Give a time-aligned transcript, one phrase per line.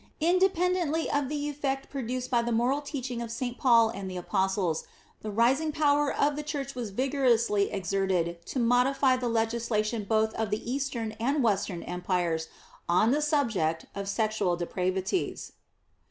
[0.19, 3.59] Independently of the effect produced by the moral teaching of St.
[3.59, 4.85] Paul and the Apostles,
[5.21, 10.49] the rising power of the Church was vigorously exerted to modify the legislation both of
[10.49, 12.47] the Eastern and Western empires
[12.89, 15.51] on the subject of sexual depravities.